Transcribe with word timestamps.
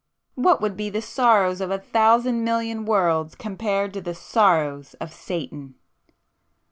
What 0.33 0.61
would 0.61 0.75
be 0.75 0.89
the 0.89 0.99
sorrows 0.99 1.61
of 1.61 1.69
a 1.69 1.77
thousand 1.77 2.43
million 2.43 2.85
worlds, 2.85 3.35
compared 3.35 3.93
to 3.93 4.01
the 4.01 4.15
sorrows 4.15 4.95
of 4.95 5.13
Satan!" 5.13 5.75